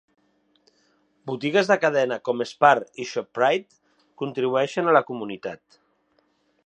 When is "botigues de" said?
1.31-1.77